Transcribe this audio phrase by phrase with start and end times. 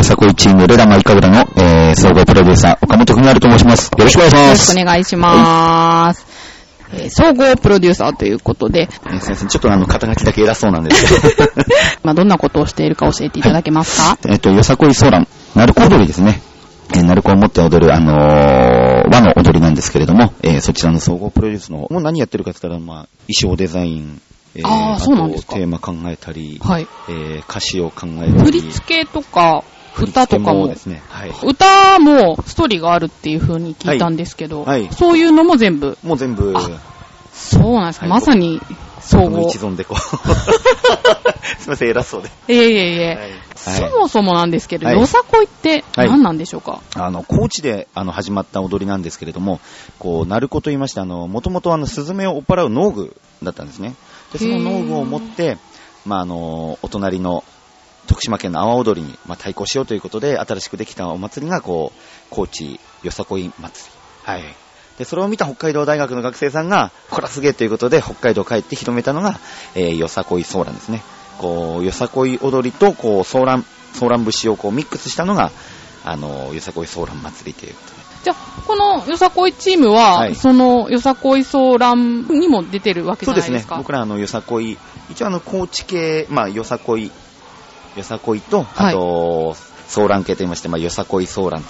[0.00, 3.90] えー、よさこいチームレラマイカグラの、えー、総合プロデューサー、岡本文春と申します。
[3.98, 4.74] よろしくお願いしよろします。
[4.74, 6.26] くお願いします。
[6.94, 11.50] えー総合プロデューサーということで、えーすいません、ちょっとあの、肩書きだけ偉そうなんですけど。
[12.02, 16.40] まあ、どんなことをしているか教えていただけますか、えっと、よさこいソーラン、鳴子踊りですね。
[16.94, 24.20] えー、鳴子を持って踊る、あのー、和の踊りなんですけれども、えー、そちらの総合プロデュースの、もう何やってるかって言ったら、まあ、衣装デザイン、
[24.54, 26.88] えあーそうなんですテーマ考えたり、はい。
[27.08, 29.64] えー、歌詞を考えたり、振り付けとか、
[30.04, 31.02] 歌とかもですね。
[31.08, 31.32] はい。
[31.42, 34.82] 歌もストーリーがあるっていう風に聞いたんですけど、はい。
[34.82, 34.92] はい。
[34.94, 36.60] そういうのも全部、もう全部、あ
[37.32, 38.10] そうなんですか、はい。
[38.10, 38.60] まさに
[39.00, 39.58] 総合一。
[39.58, 39.98] 存でこう。
[41.60, 42.28] すいません、偉そうで。
[42.54, 43.90] いえいえいえ、はい。
[43.90, 44.96] そもそもなんですけど、はい。
[44.96, 46.08] よさこいってはい。
[46.08, 49.60] 何なんでしょうか、あの、高知で、あの、始まった踊りなんですけれども、
[49.98, 53.94] こう、鳴子と言いまして、あの、もともとあの、スズメを追っ払う農具だったんですね。
[54.32, 55.58] で、その農具を持って、
[56.06, 57.44] まあ、あの、お隣の、
[58.10, 63.88] 徳島県の阿波踊りに、まあ、対抗しようということで、新しくできたお祭りが、こう、高知よさこい祭
[64.26, 64.32] り。
[64.32, 64.42] はい。
[64.98, 69.38] で、それを見た北海道大学の学生さんが、こらすげえということで、北海道帰って広めたのが、
[69.76, 71.02] えーよさこいソーランですね。
[71.38, 75.52] こう、よさこい踊りと、こう、ソーラン、ソーラン節をこう、ミックスしたのが、
[76.04, 78.00] あの、よさこいソーラン祭りということで。
[78.24, 83.68] じゃあ、このよさこいチームは、はいそのよさこいソーランにも出てるわけじそうですねゃないです。
[83.68, 83.76] か。
[83.76, 84.76] 僕らあの、よさこい、
[85.10, 87.12] 一応あの、高知系、まあ、よさこい、
[87.96, 89.56] よさこいと、はいあと、
[89.88, 91.68] ソーラン系と言いまして、まあ、よさこいソーランと。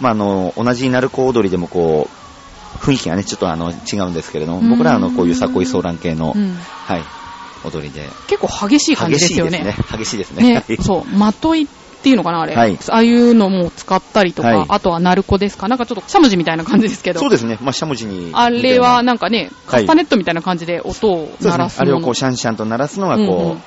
[0.00, 7.02] まあ、あの、同じ鳴子踊りでもこう、雰囲気がね、ちょっとあの、違うんですけれども、僕らはあの、こう、よさこいソーラン系の、うんはい、
[7.64, 8.08] 踊りで。
[8.26, 9.74] 結構激しい感じですよね。
[9.96, 10.42] 激しいですね。
[10.42, 10.84] 激しいですね。
[10.84, 11.66] そう、まといっ
[12.02, 12.56] ていうのかな、あれ。
[12.56, 15.68] はいああいうのも使ったりとか、はいあとは鳴子ですか？
[15.68, 17.20] なんかちょっとしゃもじみたいな感じですけど。
[17.20, 17.58] そうですね。
[17.60, 18.32] まあ、しゃもじに。
[18.32, 21.68] あれはみなんかね、はいカスタネットみたいな感じで音を鳴ら。
[21.70, 21.92] すもの。
[21.92, 23.62] あれをこう、シャンシャンと鳴らすのが、こう、うんうん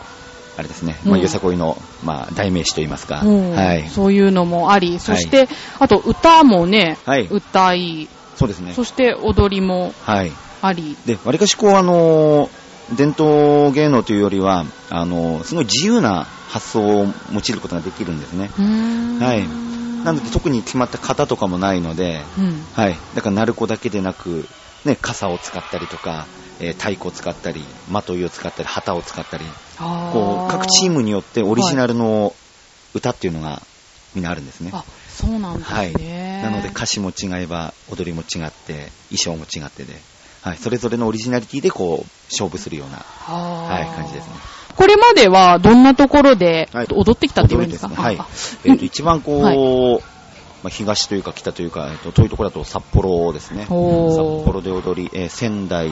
[0.57, 0.97] あれですね。
[1.03, 3.21] うんまあ、よさこいの、まあ、代名詞と言いますか。
[3.21, 3.89] うんはい。
[3.89, 5.47] そういうのもあり、そして、
[5.79, 7.27] あと歌もね、はい。
[7.29, 8.73] 歌い、そうですね。
[8.73, 10.31] そして踊りもはい。
[10.61, 10.97] あり。
[11.05, 12.49] で、わりかしこう、あのー
[12.95, 18.51] 伝統芸能というよりは、あのーすごい自由な発想を用いることができるんですね。
[19.19, 19.65] はい
[20.05, 22.63] なので、特に決まった型とかもないので、うん。
[22.75, 22.95] はい。
[23.15, 24.47] だから、鳴子だけでなく、
[24.85, 26.27] ね、傘を使ったりとか、
[26.59, 29.45] えー太鼓を使ったり、まといを使ったり、旗を使ったり、
[29.77, 32.33] こう、各チームによってオリジナルの
[32.93, 33.61] 歌っていうのが、
[34.13, 34.71] みんなあるんですね。
[34.73, 35.93] あ、そうなんですはい。
[35.95, 36.41] ね。
[36.43, 39.93] なので歌詞も違えば、踊りも違って、衣装も違ってで、
[40.41, 40.57] はい。
[40.57, 44.33] それぞれのオリジナリティでこう、勝負するような、ははい、感じですね。
[44.75, 47.87] これまではどんなところではい踊ってきたって言うんですか？
[47.89, 48.19] ねはい。
[48.65, 49.57] えっ、と、一番こう、はい
[50.63, 53.61] まあ、東というか北というか、えっと遠いところだと札幌ですね。
[53.61, 55.89] 札幌で踊り、えー仙台、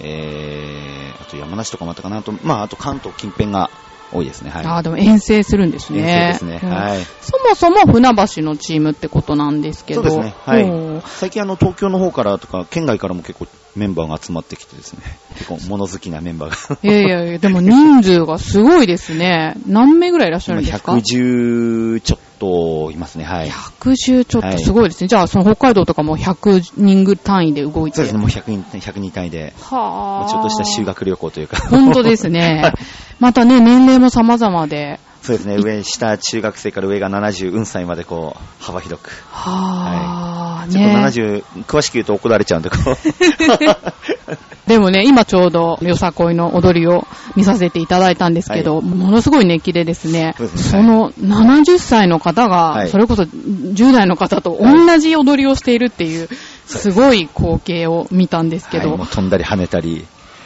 [0.00, 3.70] えー、あと山梨とかもあったかなあと、まあ、あと関東近辺が
[4.12, 4.50] 多いですね。
[4.50, 4.66] はい。
[4.66, 6.00] あーでも遠征するんですね。
[6.00, 6.60] 遠征ですね。
[6.62, 6.98] うんはい。
[7.20, 10.02] そもそも船橋のチームってことなんですけど。
[10.02, 10.34] そうですね。
[10.44, 11.02] はい。
[11.06, 13.46] 最近あの、東京の方からとか、県外からも結構
[13.76, 15.00] メンバーが集まってきてですね。
[15.38, 16.78] 結構物好きなメンバーが。
[16.82, 19.56] いやいやいや、でも人数がすごいですね。
[19.66, 23.24] 何名ぐらいいらっしゃるんですか？110ちょっといますね。
[23.24, 23.48] はい。
[23.48, 25.08] 110ちょっとすごいですね。
[25.08, 27.96] じゃあ、その北海道とかも100人ぐ単位で動いて。
[27.96, 28.20] そうですね。
[28.20, 30.20] もう100人、100人単位で、はあ。
[30.20, 30.84] もうちょっとした修。
[30.84, 31.56] 学旅行というか。
[31.68, 32.72] 本当ですね。
[33.18, 35.00] またね、年齢も様々で。
[35.24, 35.56] そうですね。
[35.56, 39.10] 上、下、中学生から上が70、運歳までこう、幅広く。
[39.30, 40.96] はあ、ちょっとね。
[40.96, 42.84] 70、詳しく言うと怒られちゃうんで、こう。
[44.68, 47.06] でもね、今ちょうどよさこいの踊りを
[47.36, 56.28] 見させていただいたんですけど、ものすごい熱気でですね、そねその70歳の方が、はいそれこそ10代の方と同じ踊りをしているっていう、
[56.66, 60.04] すごい光景を見たんですけはい、ど、飛んだり跳ねたり、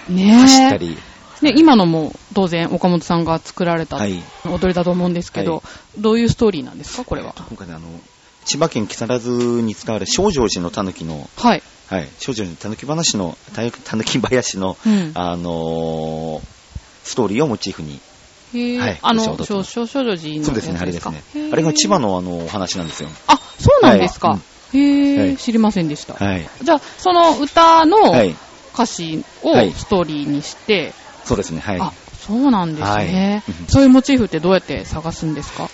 [0.08, 0.32] ねえ。
[0.34, 0.96] 走ったり。
[1.43, 4.23] ね、今のも当然岡本さんが作られたはい。
[4.44, 5.62] 踊りだと思うんですけど、は
[5.99, 7.35] どういうストーリーなんですか、これは？
[7.49, 7.87] 今回ね、あの、
[8.44, 9.29] 千葉県木更津
[9.62, 11.62] に伝わる正常寺の狸の、はい。
[11.88, 16.43] はい、正常寺の狸話の、狸林の、うんあのー
[17.05, 18.00] ストーリーをモチーフに。
[18.79, 21.23] はいあの、少々少女寺のそうですね、あれですね。
[21.52, 23.08] あれが千葉のあの、お話なんですよ。
[23.26, 24.29] あ、そうなんですか？
[24.31, 24.40] はい
[24.79, 26.12] へえ、はい知りませんでした。
[26.14, 26.46] はい。
[26.62, 28.35] じゃあ、その歌のはい。
[28.75, 30.93] 歌詞をはいストーリーにして、
[31.28, 31.80] そうですね、はい。
[31.80, 31.92] あ、
[32.26, 35.69] そうなんですね、はいそういうモチーフってどうやって探すんですか？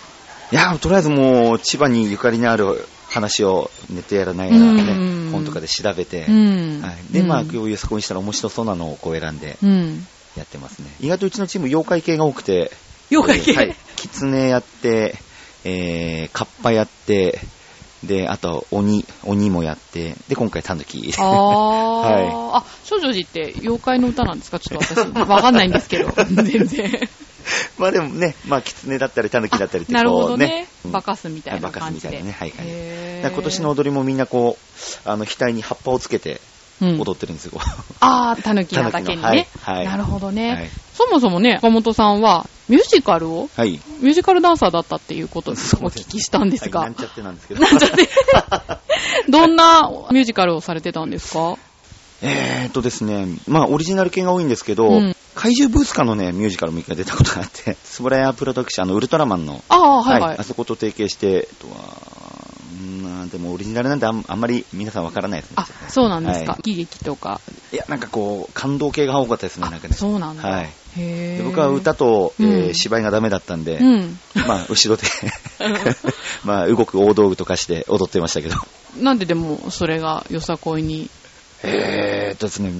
[0.52, 6.80] いや、とりあえずもう、千葉にゆかりのある話をネットやらないやらうんね、本とかで調べて、うん。
[6.82, 7.12] はい。
[7.12, 10.06] で、まあ、うん今日よさこいにしたら面白そうなのをこう選んでうん。
[10.36, 10.90] やってますね。
[11.00, 12.70] 意外とうちのチーム妖怪系が多くて、
[13.10, 13.76] 妖怪系、えーはい。
[13.96, 15.16] キツネやって、
[15.64, 17.40] えー、カッパやって、
[18.06, 21.12] で、あと、鬼、鬼もやって、で、今回タヌキ。
[21.18, 24.58] あー、 はあ、少女寺って妖怪の歌なんですか？
[24.58, 27.08] ちょっと私、わかんないんですけど、 全然。
[27.78, 30.66] まあでもね、まあ、キツネだったりタヌキだったりってなるほどこうね。
[30.84, 32.08] うんバカスみたいなバカス感じで。
[32.08, 32.36] みたいなね。
[32.38, 32.50] はい
[33.22, 33.32] はい。
[33.32, 36.38] 今年の踊りもみんなこう、あの、額に葉っぱをつけてうん
[36.80, 37.60] 踊ってるんですよ。
[38.00, 39.22] あー、タヌキなだけにね。
[39.22, 43.72] はいはいなるほどね、はいそもそもね、岡本さんはミュージカルを、はい。
[43.72, 47.60] ミュージカルダンサーだったっていうことをお聞きしたんですが、はいなんちゃってなんですけど。
[47.60, 48.08] なんちゃって
[49.28, 51.56] どんなミュージカルをされてたんですか？
[52.22, 60.38] えーっとですね、まあオリジナル系が多いんですけど、うん怪獣ブースカのね、ミュージカルも一回出たことがあって、スブラヤプロダクション、あの、ウルトラマンの、ああ、はいはい。
[60.38, 61.93] あそこと提携して、あとは、
[62.74, 62.76] う
[63.24, 65.56] んでもオリジナルなんてあんあんまり皆さんわからないですね。
[65.58, 66.52] あ、そうなんですか。
[66.52, 67.40] は喜劇とか。
[67.72, 69.94] いや、なんかこう、感動系が多かったですね、なんかね。
[69.94, 70.48] そうなんだ。
[70.48, 70.70] はい。
[70.96, 74.18] で僕は歌と、えーうん芝居がダメだったんで、うん。
[74.46, 75.06] まあ、後ろで
[76.44, 78.56] まあ、動く大道具とかして踊ってましたけど。
[79.00, 81.10] なんででも、それがよさこいに。
[81.62, 82.72] えーっとですね、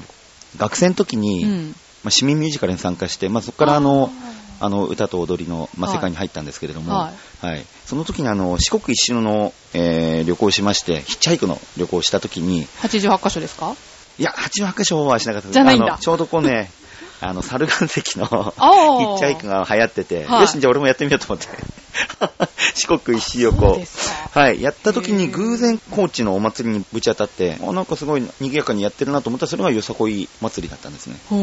[0.57, 1.77] 学生の時に、うん。
[2.03, 7.65] まあ、市民ミュージカルに参加して、まあ、そこからあの、あの歌と踊りの、まあ、はい世界に入ったんですけれども、ははい。
[7.87, 13.75] その時にあの四国一周の、えー旅行をしまして、ヒッチハイクの旅行をした時に、88箇所ですか？
[14.19, 15.55] いや、88箇所はしなかったです。
[15.55, 15.99] じゃないんだ。
[16.01, 16.71] ちょうどこうね、
[17.25, 18.35] あの、猿岩石のヒ。
[18.35, 21.49] ッチハイクが流行ってて、はいよし、じゃあ俺もやってみようと思って、
[22.75, 23.83] 四国一周を。
[24.33, 31.17] はい、やった時に偶然高知のお祭りにぶち当たって、あなんかすごい賑やかにやってるなと思ったらそれがよさこい祭りだったんですね。
[31.31, 31.39] うん。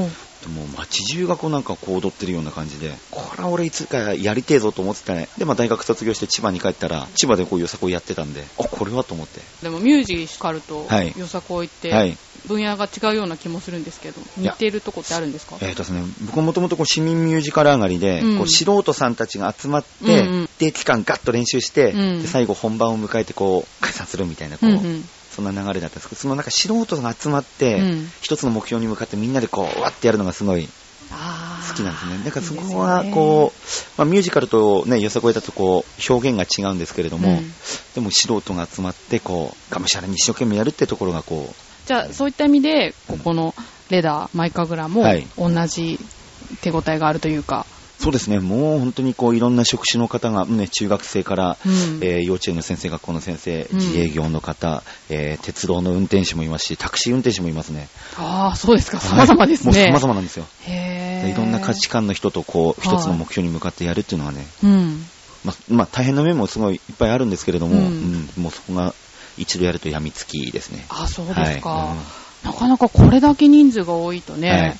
[0.53, 5.29] もう街中がこうなんかこう踊ってるような感じで、これは俺いつかやりてえぞと思ってたね。
[5.37, 9.39] で、まあ大学卒業して千葉に帰ったら、千葉でこうよさこいやってたんで、あ、これはと思って。
[9.63, 12.17] でもミュージカルとはいよさこいって、はい。
[12.47, 14.53] 分野が違うような気もするんですけど、似や。
[14.53, 15.57] てるとこってあるんですか？
[15.61, 18.37] えーとですね、僕はもともと市民ミュージカル上がりで、うん。
[18.37, 20.49] こう素人さんたちが集まって、うんうん。
[20.59, 22.21] で、期間ガッと練習して、うん。
[22.21, 25.09] で最後本番を迎えてこう、解散するみたいな、こう、うんうん。
[25.31, 28.11] そんな流れだったんですけど、そのなんか素人が集まって、うん。
[28.21, 30.67] 一つの目標に向かってみんなでこう、わってやるのがすごい
[31.71, 32.23] 好きなんですね。
[32.23, 33.59] だからそいいこは、こう、
[33.97, 37.53] まあ、ミュージカルとね、よさこいだとこう、表現が違うんですけれども、うん。
[37.95, 41.53] でも素人が集まって、こう、がむしゃらに一生懸命やるってところがこ
[41.85, 43.55] じゃあ、そういった意味で、ここの
[43.89, 45.27] レダー、マイカグラもはい。
[45.37, 45.99] 同じ
[46.61, 47.65] 手応えがあるというか、
[47.99, 51.71] う、そうですね、もう本当にこう、いろんな職種の方が、ね、中学生から、うん。
[52.01, 53.77] えー幼稚園の先生、学校の先生、うん。
[53.79, 57.87] 自営業の方、えー鉄道の運転手もいますし、タクシー運転手もいますね。
[58.17, 59.81] ああ、そうですか、様々ですね。
[59.81, 59.91] はい。
[59.91, 60.45] もう様々なんですよ。
[60.67, 65.05] へいろんな価値観の人とこう、はい一つの目標に向かってやるっていうのはね、うん。
[65.43, 68.93] まあ、まあ、大変な面もすごいいっぱいあるんですけれども、うんうんもうそこが
[69.37, 70.85] 一度やると病みつきですね。
[70.89, 71.97] あそうですか、はい
[72.41, 74.75] なかなかこれだけ人数が多いとね、はい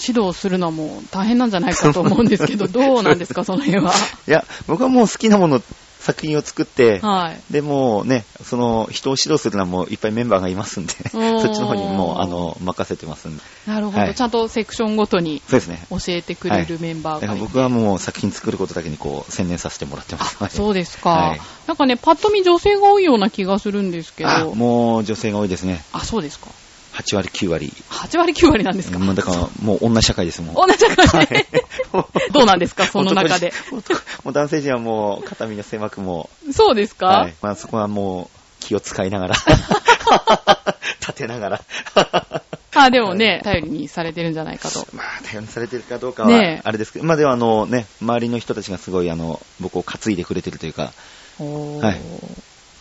[0.00, 3.92] 指導するのも大変なんじゃないかと思うんですけど、 どうなんですか、その辺は。
[4.26, 5.62] いや、僕はもう好きなもの、
[6.02, 7.52] 作品を作って、はい。
[7.52, 13.42] でもうね、その人を指導するのはもういっぱいメンバーがいますんで、そっちの方にもうあの任せてますんで。
[13.66, 15.86] なるほど、はいちゃんとセクションごとにそうですね。
[15.90, 20.36] 教えてくれるメンバーだからがいて、僕はもう作品作ることだけにこう専念させてもらってます。
[20.40, 25.82] あそうですか、はいなんかね、パッと見女性が多いような気がするんですけあど、もう女性が多いですね。
[25.92, 26.48] あ、そうですか。
[26.92, 27.72] 8割、9割。
[27.90, 28.98] 8割9割なんですか？
[28.98, 30.54] だからもう女社会ですもん。
[30.54, 31.46] 同じ感じで、はい
[32.32, 33.52] どうなんですか、その中で。
[33.72, 37.34] 男もう男性陣はもう肩身が狭くもそうですか、はい。
[37.42, 39.36] まあそこはもう気を使いながら、
[41.00, 41.60] 立てながら。
[42.74, 44.86] あ、でもね、頼りにされてるんじゃないかと。
[44.94, 50.92] まあ、頼りにされてるかどうかはあれですけど、まあではあのね、周りの人たちがすごいあの、僕を担いでくれてるというか、
[51.38, 52.00] はい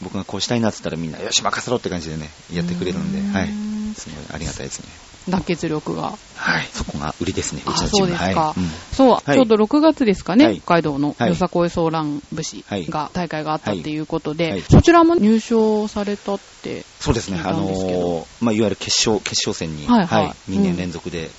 [0.01, 3.70] 僕がこうしたいなって言ったらみんな、よし、任せろって感じでね、やってくれるんで、んはい。
[3.93, 5.11] すごいありがたいですね。
[5.29, 6.17] 団結力が。
[6.35, 6.67] はい。
[6.73, 8.05] そこが売りですね、うあちのチーム。
[8.05, 8.55] そうですか、
[8.91, 9.21] そう、はい。
[9.33, 10.57] ちょうど6月ですかね、はい。
[10.57, 11.29] 北海道のはい。
[11.29, 12.85] よさこいソーラン節はい。
[12.85, 14.61] が、大会があったっていうことで、はい。
[14.61, 20.51] そちらも入賞されたって、そうですね、あのーまあ、いわゆる決勝、決勝戦に、はいはい。
[20.51, 21.29] 2年連続で、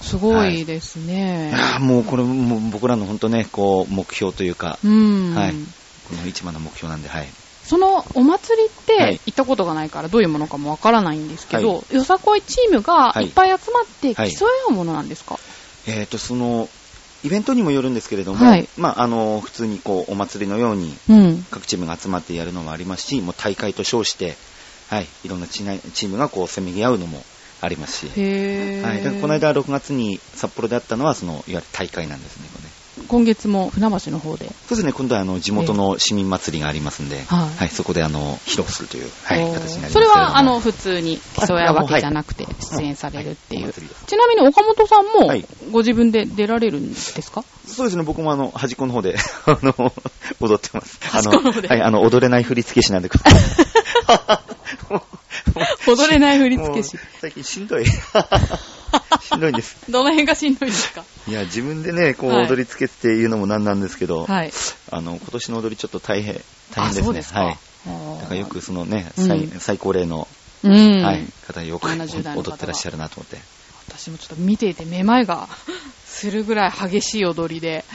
[0.00, 1.50] すごいですね。
[1.50, 5.54] いやーもうこれもう僕らの本当ね、こう、目標というか、うん、はい。
[6.08, 7.28] この一番の目標なんで、はい。
[7.70, 9.20] そのお祭りってはい。
[9.26, 13.26] 行ったことがないからどういうものかもわからないんですけど、はよさこいチームがい。
[13.26, 14.32] っぱい集まって競はい。
[14.32, 15.38] い合うものなんですか、
[15.86, 16.68] えっ、と、その、
[17.22, 18.68] イベントにもよるんですけれども、はい。
[18.76, 21.46] まあ、あの、普通にこう、お祭りのように、うん。
[21.48, 24.34] 各チームが集まってやるのもありますし、もう大会と称して、
[24.88, 27.22] はい、いろんなチームがこう、せめぎ合うのも
[27.60, 28.82] ありますし。
[28.82, 32.64] はい、だからこの間6月に札幌であったのは、その、いわゆる大会なんですね、これ。
[32.64, 34.46] ね今月も船橋の方で。
[34.46, 37.56] そうですね、今度はあの地元の市民祭りがありますんで、はい。
[37.58, 43.72] はい、そこであの披露するという、はい、形になりますそれは、あの、普通に競いわけじゃなくて出演されるっていう。
[44.06, 47.44] ちなみに岡本さんもはい、ご自分で出られるんですか？
[47.66, 49.16] そうですね、僕もあの、端っこの方で、
[49.46, 49.74] あの、
[50.40, 50.98] 踊ってます。
[51.12, 51.68] あの、端っこの方で。
[51.68, 53.08] はい、あの、踊れない振付師なんで、
[55.86, 56.96] 踊れない振付師。
[56.96, 57.86] もう最近しんどい。
[59.20, 59.76] しんどいんです。
[59.90, 61.04] どの辺がしんどいですか？
[61.30, 64.50] いや、自分でね、こう、はい踊りつけっていうのもなんなんですけど、はい。
[64.90, 66.34] あの、今年の踊りちょっと大変、
[66.74, 67.22] 大変ですね。
[67.22, 67.58] すかはい。
[68.20, 70.26] だからよくそのね、うん最最高齢の、
[70.64, 71.02] うん。
[71.02, 73.38] はい、方よく70代の方が踊ってらっしゃるなと思って。
[73.86, 75.46] 私もちょっと見ていてめまいが
[76.04, 77.84] するぐらい激しい踊りで。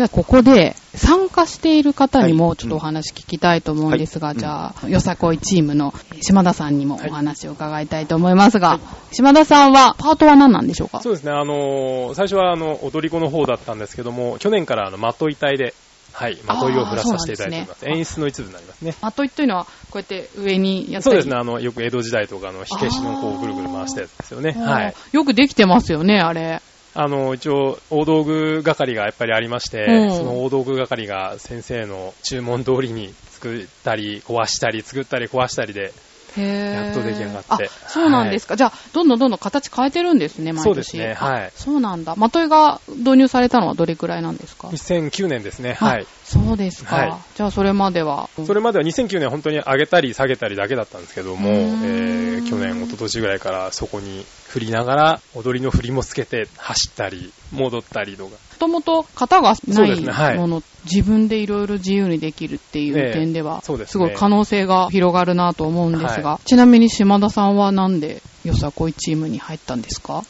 [0.00, 5.92] じゃあここで参加している方にはいもちょっとお話聞きたいと思うんですが、はいじゃあ、よさこいチームの
[6.22, 8.80] 島田さんにもお話を伺いたいと思いますが、
[9.12, 11.02] 島田さんはパートは何なんでしょうか？
[11.02, 15.74] そうですね、あのー最初はあの踊り子の方だったんですけども、去年からあのまとい隊で、
[16.14, 17.80] はい、まといを振らさせていただいております。
[17.80, 18.94] すね演出の一部になりますね。
[19.02, 21.10] まといというのは、こうやって上にやったり？
[21.10, 24.52] そうですね、あの、よく江戸時代とかの火消しのこうぐるぐる回したやつですよね。
[24.52, 24.94] はい。
[25.12, 26.62] よくできてますよね、あれ。
[26.94, 35.92] あの、一応、大道具係がやっぱりありまして、うんその大道具係が先生の注文通りに作ったり、壊したり、作ったり、壊したりで、
[36.38, 38.56] やっと出来上がってあ、そうなんですか。
[38.56, 40.64] じゃあ、どんどんどんどん形変えてるんですね、毎年。
[40.64, 42.14] そうですねはいあそうなんだ。
[42.16, 45.74] まといが導入されたのはどれくらいなんですか？2009年ですね。
[45.74, 46.02] はい。
[46.02, 46.96] あそうですか。
[46.96, 48.28] はいじゃあ、それまでは。
[48.44, 58.30] それまでは2009年本当に上げたり下げたりだけだったんですけども、うえー去年、一昨年ぐらいからそこに振りながら、踊りの振りもつけて走ったり、戻ったりとか。
[58.30, 60.36] もともと型がないですねはい。
[60.36, 63.92] もの、自分でいろいろ自由にできるっていうええ点では、そうですね。
[63.92, 70.24] すごい可能性が広がるなと思うんですが、はちなみに島田さんはなんでよさこいチームに入ったんですか？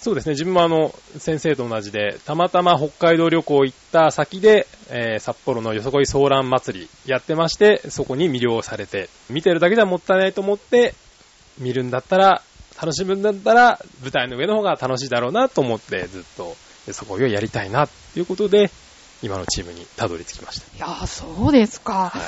[0.00, 10.94] そうですね、自分もあの、先生と同じで、たまたま北海道旅行行った先で、えー札幌のよそこいソーラン祭りやってまして、そこに魅了されて、見てるだけじゃもったいないと思って、
[11.58, 12.42] 見るんだったら、
[12.80, 16.56] 楽しむんだったら、舞台の上の方が楽しいだろうなと思って、ずっと、
[16.86, 18.70] よそこいをやりたいな、ということで、
[19.20, 20.76] 今のチームにたどり着きました。
[20.76, 22.10] いやー、そうですか。
[22.10, 22.22] はい。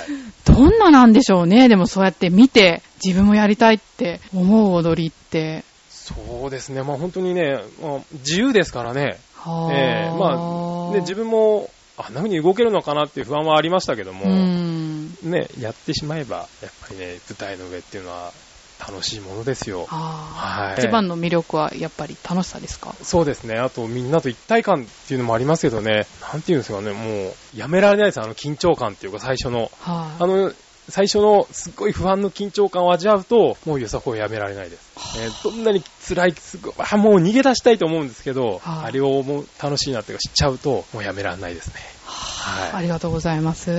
[0.45, 1.69] どんななんでしょうね。
[1.69, 5.64] でもそうやって見て、自分もやりたいって思う踊りって。
[5.88, 15.14] そうですね、まあ本当にね、まあ自由ですからね、はーええまあ、ね、自分も、あんな風に動けるのかなっていう不安はありましたけども、うん。
[15.23, 18.33] ね、やってしまえば、やっぱりね、舞台の上っていうのは
[18.80, 19.87] 楽しいものですよ。
[19.87, 22.94] はい一番の魅力はやっぱり楽しさですか？
[23.02, 23.54] そうですね。
[23.58, 28.20] あと、みんなと一体感っていうのもありますけどね、なんていうんですかね、もう、やめられないです。
[28.20, 29.70] あの、緊張感っていうか、最初の。
[29.80, 30.52] はい、あの、
[30.88, 34.90] 最初のすっごい不安の緊張感を味わうと、もうよさこいやめられないです。
[35.18, 41.75] えーどんなに辛い、すごい、あ、もう逃げ出したいと思うんですけど、はいあれをもう楽しいなっていうか知っちゃうと、もうやめられないですね。
[42.06, 42.70] はい。
[42.72, 43.70] ありがとうございます。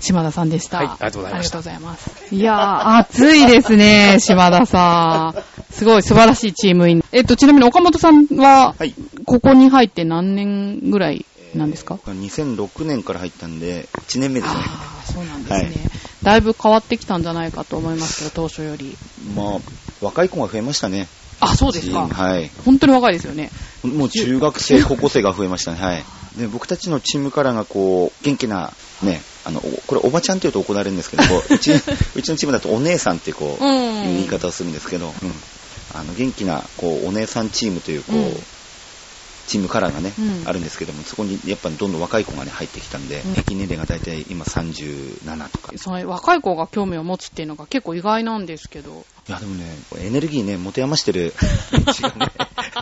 [0.00, 0.78] 島田さんでした。
[0.78, 2.34] はいありがとうございましたありがとうございます。
[2.34, 5.72] いやー、熱いですね、 島田さん。
[5.72, 7.04] すごい素晴らしいチーム員。
[7.12, 8.94] えっと、ちなみに岡本さんは、はい。
[9.24, 14.60] ここに入って何年ぐらいなんですか、2006年から入ったんで、1年目ですね。
[14.60, 15.70] ああ、そうなんですね、はい
[16.22, 18.94] だいぶ変わってきたんじゃないかと思いますけど、当初より。
[19.34, 19.58] まあ、
[20.02, 21.08] 若い子が増えましたね。
[21.40, 22.06] あ、そうですか。
[22.06, 22.50] はい。
[22.66, 23.50] 本当に若いですよね。
[23.82, 25.82] もう中学生、高校生が増えましたね。
[25.82, 26.04] はい。
[26.36, 28.72] で、僕たちのチームカラーがこう、元気な、
[29.02, 31.72] ね、あの、おこれおばちゃんって言うと怒られるんですけど、こううち、
[32.14, 33.70] うちのチームだとお姉さんってこう、うん。
[33.70, 35.32] いう言い方をするんですけど、うん。
[35.94, 38.42] あの、元気な、こう、お姉さんチームという、こう、うん。
[39.46, 40.42] チームカラーがね、うん。
[40.46, 43.32] あるんですけども、そこにやっぱりどんどん若い子がね、入ってきたんで、うん。
[43.32, 45.72] 平均年齢が大体今37とか。
[45.76, 49.04] その若い子が興味を持つっていうのが結構意外なんですけど。
[49.28, 49.64] いや、でもね、
[49.98, 51.34] エネルギーね、持て余してる。
[51.74, 52.32] ね、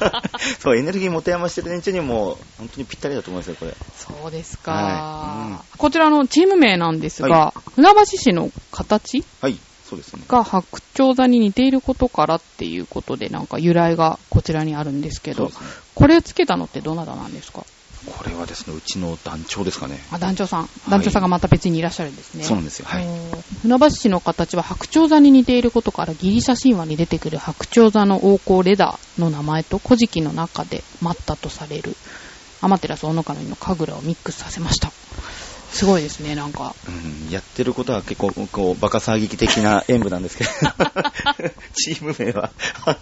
[0.60, 3.74] そう、エネルギー持て余してる連中にも、本当にぴったりだと思いますよ、これ。
[3.96, 5.50] そうですか、はい。
[5.50, 5.58] うん。
[5.78, 9.22] こちらのチーム名なんですが、は船橋市の形？
[9.40, 9.56] はい、
[9.88, 10.22] そうですね。
[10.28, 15.50] が白鳥座に似ていることからっていうことでなんか由来がこちらにあるんですけど、ね。
[15.94, 17.64] これつけたのってどなたなんですか？
[18.06, 19.98] これはですね、うちの団長ですかね。
[20.10, 20.68] あ、団長さん。
[20.88, 22.44] 団長さんがまた別にいらっしゃるんですね。
[22.44, 22.86] そうなんですよ。
[22.88, 23.06] はい。
[23.62, 31.96] 船橋市の形は白鳥座に似ていることからギリシャ神話に出てくる白鳥座の王侯レダーの名前と古事記の中で待ったとされる
[32.60, 34.92] アマテラス大野神の神楽をミックスさせました。
[35.70, 36.74] すごいですね、なんか。
[36.88, 40.50] うん、やってることは結構、こう、バカ騒ぎ的な 演舞なんですけど、
[41.74, 42.50] チーム名は、
[42.84, 42.96] あの、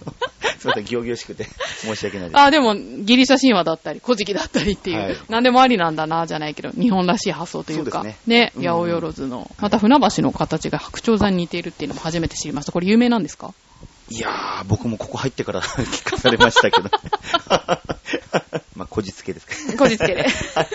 [0.58, 1.46] すいません、行々しくて
[1.80, 2.38] 申し訳ないです。
[2.38, 12.72] あ、でも、ギリシャ神話だったり、古事記だったりっていう、はい何でもありなんだな、じゃないけど、日本らしい発想というか、そうですね、うん八百万の、また船橋の形が白鳥座に似ているっていうのも初めて知りました。
[12.72, 13.54] これ有名なんですか？
[14.08, 16.90] いやー、僕もここ入ってから 聞かされましたけど。
[18.76, 20.22] まあ、こじつけですかこじつけで。
[20.22, 20.68] はい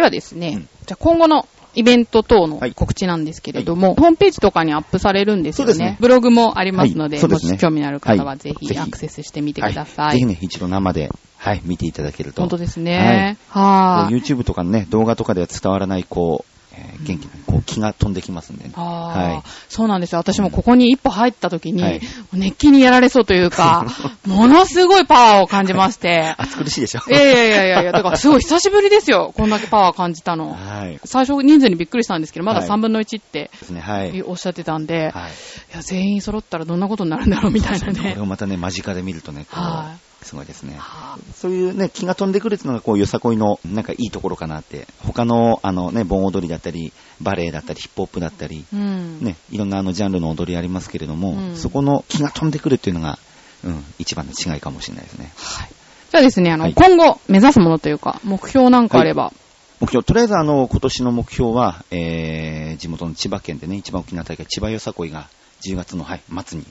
[0.00, 5.74] ではですね、うんじゃあ今後のイベント等のはい告知なんですけれども、ホームページとかにアップされるんですよね。
[5.74, 10.06] ねブログもありますので、はいですねもし興味のある方ははいぜひアクセスしてみてください。
[10.06, 12.42] はいぜひね、一度生で、はい、見ていただけると。
[12.42, 13.36] 本当ですね。
[13.50, 14.14] はい。
[14.14, 18.70] YouTube とかのね、動画とかでは伝わらない、こう、えー元気な、こう、気が飛んできますんでね。
[18.74, 20.18] はいそうなんですよ。
[20.18, 22.00] 私もここに一歩入った時に、はい
[22.32, 23.86] 熱気にやられそうというか、
[24.26, 26.34] ものすごいパワーを感じまして。
[26.38, 29.32] 暑苦しいでしょいやいやいやいやいや、だからすごい 久しぶりですよ。
[29.36, 30.54] こんだけパワー感じたの。
[30.54, 31.00] はい。
[31.04, 34.22] 最初人数にびっくりしたんですけど、まだはい3分の1ってですね、はい。
[34.22, 35.30] おっしゃってたんで、はい。
[35.72, 38.20] いや、全員揃ったらどんなことになるんだろうみたいなこねれ。
[38.20, 40.76] をまたね、間近で見るとね、こはう、すごいですね。
[40.78, 44.86] はそういうね、気が飛んでくるっていうのが、こう、よさこいの、なんかいいところかなって。
[44.98, 49.20] 他の、あのね、盆踊りだったり、バレエだったり、ヒップホップだったり、うん。
[49.20, 53.18] ね、いろんなあの、ジャンルの踊りありますけれども、うんそこの気が飛んでくるっていうのが、
[53.64, 55.32] うん、一番の違いかもしれないですね。
[55.36, 55.70] はい。
[56.10, 59.32] じゃあですね、あの、はい今後目指すものというか、目標なんかあれば、
[59.80, 65.28] 目標、とりあえずあの、今年の目標は、えー、地元の千葉県でね、一番大きな大会、千葉よさこいが、
[65.60, 66.66] 10月の、はい、末に、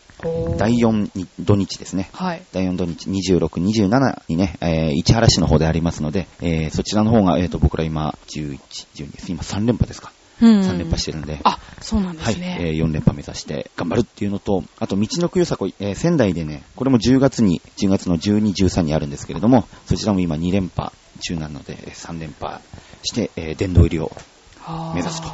[0.57, 2.09] 第4に土日ですね。
[2.13, 2.41] はい。
[2.51, 8.59] 第4土日26、27にね、えー、市原市の方でありますので、えー、そちらの方が、えーと、僕ら今、11、
[8.95, 9.31] 12です。
[9.31, 10.11] 今3連覇ですか。
[10.41, 11.39] うん3連覇してるんで。
[11.43, 12.57] あ、そうなんではい、すね。
[12.61, 22.61] えー、4連覇目指して頑張るっていうのと、あと、道のくよさこい、えー、仙台でね、これも10月に、10月の12、13にあるんですけれども、そちらも今2連覇中なので、えー3連覇
[23.03, 24.11] して、えー、殿堂入りを
[24.93, 25.27] 目指すと。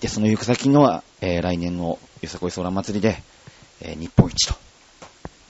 [0.00, 3.22] で、その行く先のは、えー、来年のよさこい空祭りで、
[3.80, 4.54] えー、日本一と、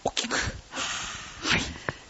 [0.04, 0.34] 大きく。
[0.34, 1.60] はい。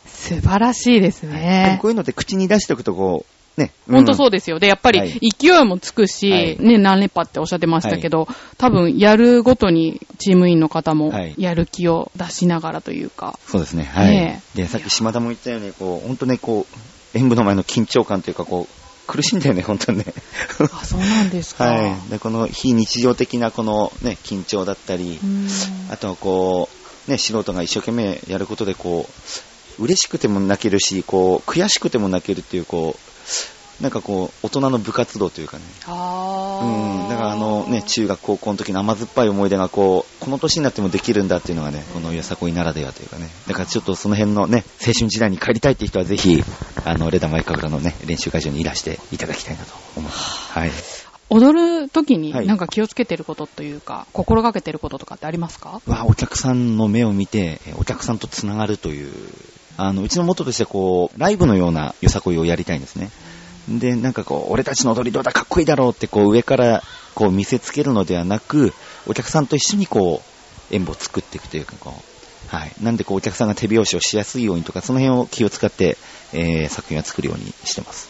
[0.07, 1.88] 素晴らしいですでもねこ。
[1.88, 3.25] ういうのって口に出しておくとこ
[3.57, 3.73] う、ね。
[3.88, 4.59] 本当そうでですよ。
[4.59, 13.85] で、やっぱはいり勢いもつくし、はいね、何連覇っておっしゃってましたけど、多分やるごとにチーム員の方もはいやる気を出しながらというか、そうですね。
[13.85, 14.11] はい。
[14.11, 16.66] ねで、さっき島田も言ったように、こう、本当ね、こ
[17.14, 20.05] う、演舞の前の緊張感というか、こう、苦しいんだよね、本当にね。
[20.73, 21.64] あ、そうなんですか。
[21.64, 22.11] はい。
[22.11, 25.49] で、この非日常的なこのね、緊張だったりう、ん
[25.90, 26.68] あとはこ
[27.09, 29.09] う、ね、素人が一生懸命やることで、こ
[29.79, 35.62] う、嬉しくても泣けるし、こう、悔しくても泣けるっていう、こう、なんかこう、大人の部活動というかね。
[35.87, 37.09] あーうん。
[37.09, 43.31] だからあのね、中学高校の時の甘酸っぱい思い出がこう、この年になってもできるんだっていうのがね、このよさこいならではというかね。
[43.47, 46.42] だからちょっとその辺のね、青春時代に帰りたいっていう人はぜひ、
[46.85, 50.53] あの、レダマイカグラのね、練習会場にいらしていただきたいなと思います。
[50.53, 50.71] はい。
[51.31, 55.83] 踊る時にはいなんか気をつけてることというか、心がけてることとかってありますか？
[55.87, 59.12] は、お客さんの目を見て、えお客さんとつながるという、
[59.77, 63.11] あの、うちのモットーとしてこう、ライブのようなよさこいをやりたいんですね。
[63.69, 66.83] で、なんかこう、俺たちの踊りどうだかっこいいだろうってこう、上から
[67.14, 68.73] こう見せつけるのではなく、
[69.07, 70.23] お客さんと一緒にこ
[70.71, 72.18] う、演舞を作っていくというかこう、
[72.49, 72.73] はい。
[72.83, 75.97] なんでこう、お客さんが手拍子をしやすいようにとか、その辺を気を使って、
[76.33, 78.09] えー、作品を作るようにしてます。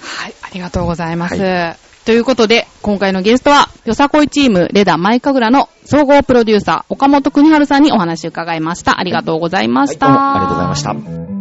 [0.00, 1.36] はい、ありがとうございます。
[1.36, 8.98] はということで、今回のゲストは、よさこいチーム、レダマイカグラの総合プロデューサー、岡本邦春さんにお話を伺いました。
[8.98, 10.06] ありがとうございました。
[10.06, 11.31] はいどうもありがとうございました。